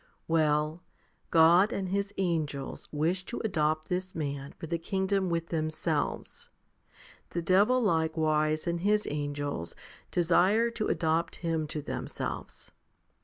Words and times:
24. 0.25 0.33
Well, 0.49 0.83
God 1.29 1.71
and 1.71 1.89
His 1.89 2.11
angels 2.17 2.89
wish 2.91 3.23
to 3.25 3.39
adopt 3.45 3.87
this 3.87 4.15
man 4.15 4.51
for 4.57 4.65
the 4.65 4.79
kingdom 4.79 5.29
with 5.29 5.49
themselves, 5.49 6.49
the 7.29 7.41
devil 7.43 7.79
likewise 7.79 8.65
and 8.65 8.79
his 8.81 9.07
angels 9.11 9.75
desire 10.09 10.71
to 10.71 10.87
adopt 10.87 11.35
him 11.45 11.67
to 11.67 11.83
themselves. 11.83 12.71